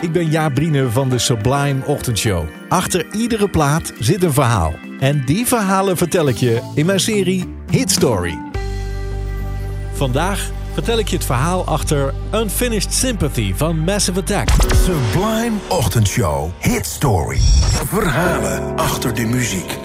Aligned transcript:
Ik 0.00 0.12
ben 0.12 0.30
Jaap 0.30 0.54
Briene 0.54 0.90
van 0.90 1.08
de 1.08 1.18
Sublime 1.18 1.84
Ochtendshow. 1.86 2.44
Achter 2.68 3.06
iedere 3.12 3.48
plaat 3.48 3.92
zit 3.98 4.22
een 4.22 4.32
verhaal. 4.32 4.74
En 5.00 5.24
die 5.24 5.46
verhalen 5.46 5.96
vertel 5.96 6.28
ik 6.28 6.36
je 6.36 6.70
in 6.74 6.86
mijn 6.86 7.00
serie 7.00 7.54
Hit 7.70 7.90
Story. 7.90 8.38
Vandaag 9.92 10.50
vertel 10.72 10.98
ik 10.98 11.08
je 11.08 11.16
het 11.16 11.24
verhaal 11.24 11.66
achter 11.66 12.14
Unfinished 12.34 12.94
Sympathy 12.94 13.54
van 13.54 13.78
Massive 13.78 14.20
Attack. 14.20 14.48
Sublime 14.74 15.56
Ochtendshow. 15.68 16.50
Hit 16.58 16.86
Story. 16.86 17.38
Verhalen 17.86 18.76
achter 18.76 19.14
de 19.14 19.24
muziek. 19.24 19.78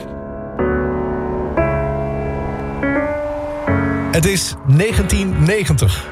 Het 4.12 4.26
is 4.26 4.56
1990. 4.68 6.06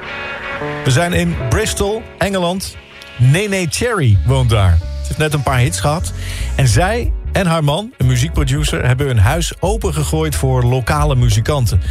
We 0.84 0.92
zijn 0.92 1.14
in 1.14 1.36
Bristol, 1.50 2.02
Engeland. 2.18 2.76
Nene 3.18 3.68
Cherry 3.70 4.18
woont 4.26 4.50
daar. 4.50 4.78
Ze 4.78 5.08
heeft 5.08 5.18
net 5.18 5.34
een 5.34 5.44
paar 5.44 5.60
hits 5.60 5.80
gehad. 5.80 6.14
En 6.56 6.68
zij 6.68 7.12
en 7.32 7.48
haar 7.48 7.64
man, 7.64 7.94
een 7.98 8.06
muziekproducer... 8.06 8.86
hebben 8.86 9.08
hun 9.08 9.18
huis 9.18 9.54
opengegooid 9.60 10.36
voor 10.36 10.64
lokale 10.64 11.16
muzikanten. 11.16 11.82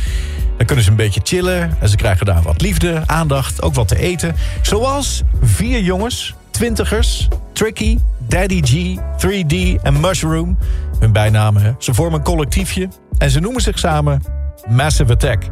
Dan 0.57 0.67
kunnen 0.67 0.85
ze 0.85 0.91
een 0.91 0.97
beetje 0.97 1.21
chillen 1.23 1.77
en 1.81 1.89
ze 1.89 1.97
krijgen 1.97 2.27
daar 2.27 2.43
wat 2.43 2.61
liefde, 2.61 3.03
aandacht, 3.07 3.63
ook 3.63 3.75
wat 3.75 3.89
te 3.89 3.99
eten. 3.99 4.35
Zoals 4.63 5.23
vier 5.43 5.81
jongens, 5.81 6.35
twintigers, 6.51 7.29
Tricky, 7.53 7.99
Daddy 8.19 8.61
G, 8.65 8.97
3D 9.27 9.83
en 9.83 10.01
Mushroom. 10.01 10.59
Hun 10.99 11.13
bijnamen, 11.13 11.77
ze 11.79 11.95
vormen 11.95 12.19
een 12.19 12.25
collectiefje 12.25 12.89
en 13.19 13.31
ze 13.31 13.41
noemen 13.41 13.63
zich 13.63 13.79
samen 13.79 14.23
Massive 14.69 15.13
Attack. 15.13 15.43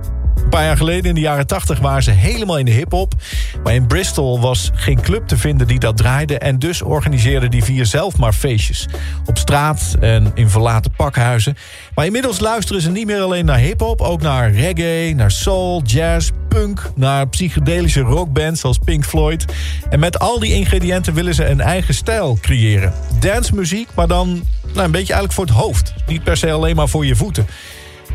Een 0.43 0.49
paar 0.49 0.65
jaar 0.65 0.77
geleden, 0.77 1.05
in 1.05 1.15
de 1.15 1.21
jaren 1.21 1.47
80, 1.47 1.79
waren 1.79 2.03
ze 2.03 2.11
helemaal 2.11 2.59
in 2.59 2.65
de 2.65 2.71
hip-hop. 2.71 3.15
Maar 3.63 3.75
in 3.75 3.87
Bristol 3.87 4.41
was 4.41 4.71
geen 4.75 5.01
club 5.01 5.27
te 5.27 5.37
vinden 5.37 5.67
die 5.67 5.79
dat 5.79 5.97
draaide. 5.97 6.39
En 6.39 6.59
dus 6.59 6.83
organiseerden 6.83 7.51
die 7.51 7.65
vier 7.65 7.87
zelf 7.87 8.17
maar 8.17 8.33
feestjes. 8.33 8.89
Op 9.27 9.39
straat 9.39 9.97
en 10.01 10.31
in 10.35 10.49
verlaten 10.49 10.93
pakhuizen. 10.97 11.57
Maar 11.95 12.07
inmiddels 12.07 12.41
luisteren 12.41 12.83
ze 12.83 12.91
niet 12.91 13.07
meer 13.07 13.21
alleen 13.21 13.45
naar 13.45 13.59
hip-hop. 13.59 14.01
Ook 14.01 14.23
naar 14.23 14.53
reggae, 14.53 15.15
naar 15.15 15.31
soul, 15.31 15.83
jazz, 15.83 16.31
punk. 16.49 16.91
Naar 16.95 17.29
psychedelische 17.29 18.01
rockbands 18.01 18.61
zoals 18.61 18.79
Pink 18.79 19.05
Floyd. 19.05 19.45
En 19.91 20.01
met 20.01 20.19
al 20.19 20.39
die 20.39 20.55
ingrediënten 20.55 21.15
willen 21.15 21.35
ze 21.35 21.47
een 21.47 21.61
eigen 21.61 21.95
stijl 21.95 22.39
creëren. 22.41 22.93
Dancemuziek, 23.21 23.89
maar 23.95 24.09
dan 24.09 24.43
nou, 24.75 24.85
een 24.85 24.91
beetje 24.91 25.15
eigenlijk 25.15 25.33
voor 25.33 25.45
het 25.45 25.55
hoofd. 25.55 25.95
Niet 26.07 26.25
per 26.25 26.37
se 26.37 26.53
alleen 26.53 26.77
maar 26.77 26.89
voor 26.89 27.07
je 27.07 27.17
voeten. 27.17 27.47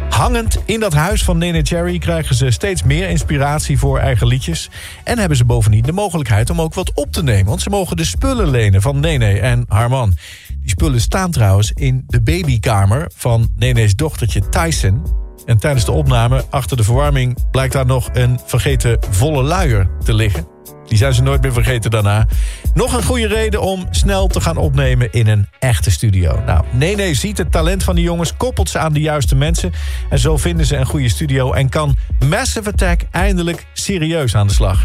Hangend 0.09 0.57
in 0.65 0.79
dat 0.79 0.93
huis 0.93 1.23
van 1.23 1.37
Nene 1.37 1.61
Cherry 1.63 1.97
krijgen 1.97 2.35
ze 2.35 2.51
steeds 2.51 2.83
meer 2.83 3.09
inspiratie 3.09 3.79
voor 3.79 3.99
eigen 3.99 4.27
liedjes. 4.27 4.69
En 5.03 5.17
hebben 5.17 5.37
ze 5.37 5.45
bovendien 5.45 5.83
de 5.83 5.91
mogelijkheid 5.91 6.49
om 6.49 6.61
ook 6.61 6.73
wat 6.73 6.93
op 6.93 7.11
te 7.11 7.23
nemen. 7.23 7.45
Want 7.45 7.61
ze 7.61 7.69
mogen 7.69 7.97
de 7.97 8.05
spullen 8.05 8.49
lenen 8.49 8.81
van 8.81 8.99
Nene 8.99 9.39
en 9.39 9.65
haar 9.67 9.89
man. 9.89 10.13
Die 10.61 10.69
spullen 10.69 11.01
staan 11.01 11.31
trouwens 11.31 11.71
in 11.71 12.03
de 12.07 12.21
babykamer 12.21 13.11
van 13.15 13.49
Nene's 13.55 13.95
dochtertje 13.95 14.49
Tyson. 14.49 15.24
En 15.45 15.57
tijdens 15.57 15.85
de 15.85 15.91
opname 15.91 16.43
achter 16.49 16.77
de 16.77 16.83
verwarming 16.83 17.37
blijkt 17.51 17.73
daar 17.73 17.85
nog 17.85 18.09
een 18.13 18.39
vergeten 18.45 18.97
volle 19.09 19.43
luier 19.43 19.89
te 20.03 20.13
liggen. 20.13 20.47
Die 20.87 20.97
zijn 20.97 21.13
ze 21.13 21.21
nooit 21.21 21.41
meer 21.41 21.53
vergeten 21.53 21.91
daarna. 21.91 22.27
Nog 22.73 22.93
een 22.93 23.03
goede 23.03 23.27
reden 23.27 23.61
om 23.61 23.87
snel 23.89 24.27
te 24.27 24.41
gaan 24.41 24.57
opnemen 24.57 25.11
in 25.11 25.27
een 25.27 25.47
echte 25.59 25.91
studio. 25.91 26.41
Nou, 26.45 26.65
Nene 26.71 27.13
ziet 27.13 27.37
het 27.37 27.51
talent 27.51 27.83
van 27.83 27.95
die 27.95 28.03
jongens, 28.03 28.37
koppelt 28.37 28.69
ze 28.69 28.77
aan 28.77 28.93
de 28.93 28.99
juiste 28.99 29.35
mensen... 29.35 29.73
en 30.09 30.19
zo 30.19 30.37
vinden 30.37 30.65
ze 30.65 30.75
een 30.75 30.85
goede 30.85 31.09
studio... 31.09 31.53
en 31.53 31.69
kan 31.69 31.97
Massive 32.29 32.69
Attack 32.69 33.01
eindelijk 33.11 33.65
serieus 33.73 34.35
aan 34.35 34.47
de 34.47 34.53
slag. 34.53 34.81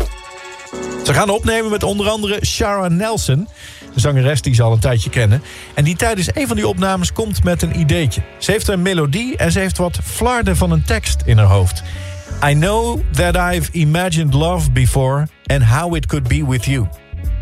Ze 1.04 1.14
gaan 1.14 1.30
opnemen 1.30 1.70
met 1.70 1.82
onder 1.82 2.08
andere 2.08 2.44
Shara 2.46 2.88
Nelson... 2.88 3.48
de 3.94 4.00
zangeres 4.00 4.42
die 4.42 4.54
ze 4.54 4.62
al 4.62 4.72
een 4.72 4.78
tijdje 4.78 5.10
kennen... 5.10 5.42
en 5.74 5.84
die 5.84 5.96
tijdens 5.96 6.28
een 6.34 6.46
van 6.46 6.56
die 6.56 6.68
opnames 6.68 7.12
komt 7.12 7.44
met 7.44 7.62
een 7.62 7.80
ideetje. 7.80 8.22
Ze 8.38 8.50
heeft 8.50 8.68
een 8.68 8.82
melodie 8.82 9.36
en 9.36 9.52
ze 9.52 9.58
heeft 9.58 9.78
wat 9.78 9.98
flarden 10.02 10.56
van 10.56 10.70
een 10.70 10.84
tekst 10.84 11.22
in 11.24 11.38
haar 11.38 11.46
hoofd... 11.46 11.82
I 12.42 12.54
know 12.54 13.00
that 13.12 13.36
I've 13.36 13.68
imagined 13.72 14.34
love 14.34 14.70
before 14.70 15.28
and 15.46 15.62
how 15.62 15.94
it 15.94 16.06
could 16.06 16.28
be 16.28 16.46
with 16.46 16.64
you. 16.64 16.88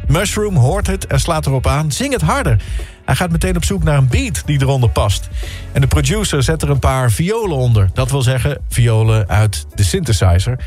Mushroom 0.06 0.56
hoort 0.56 0.86
het 0.86 1.06
en 1.06 1.20
slaat 1.20 1.47
erop 1.47 1.66
aan. 1.66 1.92
Zing 1.92 2.12
het 2.12 2.22
harder. 2.22 2.60
Hij 3.04 3.15
gaat 3.15 3.30
meteen 3.30 3.56
op 3.56 3.65
zoek 3.65 3.82
naar 3.82 3.97
een 3.97 4.09
beat 4.09 4.42
die 4.47 4.60
eronder 4.60 4.91
past. 4.91 5.28
En 5.72 5.80
de 5.80 5.86
producer 5.86 6.42
zet 6.42 6.62
er 6.62 6.70
een 6.70 6.78
paar 6.78 7.10
violen 7.10 7.56
onder. 7.56 7.91
Dat 7.92 8.10
wil 8.10 8.22
zeggen, 8.22 8.59
violen 8.69 9.28
uit 9.28 9.66
de 9.75 9.82
synthesizer. 9.82 10.59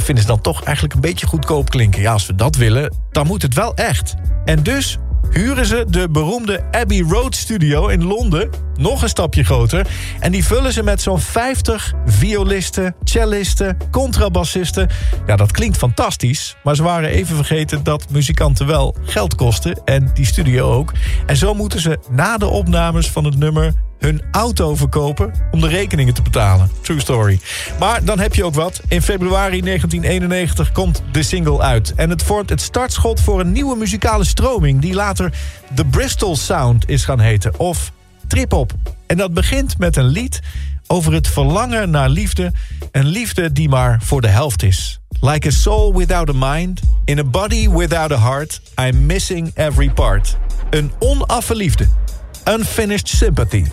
Vinden 0.00 0.24
ze 0.24 0.30
dan 0.30 0.40
toch 0.40 0.62
eigenlijk 0.62 0.94
een 0.94 1.00
beetje 1.00 1.26
goedkoop 1.26 1.70
klinken. 1.70 2.02
Ja, 2.02 2.12
als 2.12 2.26
we 2.26 2.34
dat 2.34 2.56
willen, 2.56 2.94
dan 3.10 3.26
moet 3.26 3.42
het 3.42 3.54
wel 3.54 3.74
echt. 3.74 4.14
En 4.44 4.62
dus 4.62 4.98
huren 5.30 5.66
ze 5.66 5.84
de 5.88 6.08
beroemde 6.10 6.64
Abbey 6.70 7.04
Road 7.08 7.34
Studio 7.34 7.86
in 7.86 8.04
Londen. 8.04 8.50
Nog 8.74 9.02
een 9.02 9.08
stapje 9.08 9.44
groter. 9.44 9.86
En 10.20 10.32
die 10.32 10.44
vullen 10.44 10.72
ze 10.72 10.82
met 10.82 11.02
zo'n 11.02 11.20
50 11.20 11.92
violisten, 12.06 12.94
cellisten, 13.04 13.76
contrabassisten. 13.90 14.88
Ja, 15.26 15.36
dat 15.36 15.52
klinkt 15.52 15.76
fantastisch. 15.76 16.56
Maar 16.62 16.76
ze 16.76 16.82
waren 16.82 17.08
even 17.08 17.36
vergeten 17.36 17.82
dat 17.82 18.10
muzikanten 18.10 18.66
wel 18.66 18.96
geld 19.02 19.34
kosten. 19.34 19.80
En 19.84 20.10
die 20.14 20.26
studio 20.26 20.72
ook. 20.72 20.92
En 21.26 21.36
zo 21.36 21.54
moeten 21.54 21.80
ze 21.80 21.98
na 22.10 22.36
de 22.36 22.46
opnames 22.46 23.10
van 23.10 23.24
het 23.24 23.36
nummer 23.36 23.72
hun 23.98 24.22
auto 24.30 24.76
verkopen 24.76 25.32
om 25.50 25.60
de 25.60 25.68
rekeningen 25.68 26.14
te 26.14 26.22
betalen. 26.22 26.70
True 26.80 27.00
story. 27.00 27.40
Maar 27.78 28.04
dan 28.04 28.18
heb 28.18 28.34
je 28.34 28.44
ook 28.44 28.54
wat. 28.54 28.80
In 28.88 29.02
februari 29.02 29.60
1991 29.60 30.72
komt 30.72 31.02
de 31.12 31.22
single 31.22 31.60
uit. 31.60 31.92
En 31.96 32.10
het 32.10 32.22
vormt 32.22 32.50
het 32.50 32.60
startschot 32.60 33.20
voor 33.20 33.40
een 33.40 33.52
nieuwe 33.52 33.76
muzikale 33.76 34.24
stroming... 34.24 34.80
die 34.80 34.94
later 34.94 35.32
de 35.74 35.84
Bristol 35.84 36.36
Sound 36.36 36.88
is 36.88 37.04
gaan 37.04 37.20
heten. 37.20 37.58
Of 37.58 37.92
trip-hop. 38.26 38.72
En 39.06 39.16
dat 39.16 39.34
begint 39.34 39.78
met 39.78 39.96
een 39.96 40.08
lied 40.08 40.40
over 40.86 41.12
het 41.12 41.28
verlangen 41.28 41.90
naar 41.90 42.08
liefde. 42.08 42.52
Een 42.92 43.06
liefde 43.06 43.52
die 43.52 43.68
maar 43.68 44.00
voor 44.02 44.20
de 44.20 44.28
helft 44.28 44.62
is. 44.62 45.00
Like 45.20 45.48
a 45.48 45.50
soul 45.50 45.94
without 45.94 46.28
a 46.28 46.54
mind, 46.54 46.80
in 47.04 47.18
a 47.18 47.24
body 47.24 47.68
without 47.68 48.12
a 48.12 48.18
heart... 48.18 48.60
I'm 48.80 49.06
missing 49.06 49.50
every 49.54 49.90
part. 49.90 50.36
Een 50.70 50.92
onaffe 50.98 51.54
liefde. 51.54 51.86
Unfinished 52.48 53.08
Sympathy. 53.08 53.66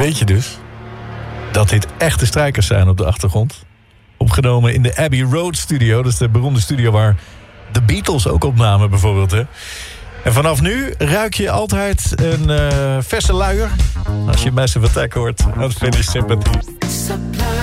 Weet 0.00 0.18
je 0.18 0.24
dus 0.24 0.58
dat 1.52 1.68
dit 1.68 1.86
echte 1.98 2.26
strijkers 2.26 2.66
zijn 2.66 2.88
op 2.88 2.96
de 2.96 3.04
achtergrond. 3.04 3.64
Opgenomen 4.16 4.74
in 4.74 4.82
de 4.82 4.96
Abbey 4.96 5.20
Road 5.20 5.56
Studio. 5.56 6.02
Dat 6.02 6.12
is 6.12 6.18
de 6.18 6.28
beroemde 6.28 6.60
studio 6.60 6.90
waar 6.90 7.16
de 7.72 7.82
Beatles 7.82 8.28
ook 8.28 8.44
opnamen 8.44 8.90
bijvoorbeeld. 8.90 9.30
Hè? 9.30 9.42
En 10.24 10.32
vanaf 10.32 10.60
nu 10.60 10.94
ruik 10.98 11.34
je 11.34 11.50
altijd 11.50 12.12
een 12.20 12.50
uh, 12.50 12.96
verse 13.00 13.32
luier. 13.32 13.70
Als 14.26 14.42
je 14.42 14.50
Massive 14.50 14.86
Attack 14.86 15.12
hoort. 15.12 15.44
Sympathie. 16.00 16.58
Supply. 17.06 17.59